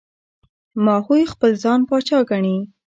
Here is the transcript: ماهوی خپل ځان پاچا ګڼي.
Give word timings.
ماهوی 0.85 1.23
خپل 1.33 1.51
ځان 1.63 1.79
پاچا 1.89 2.19
ګڼي. 2.29 2.57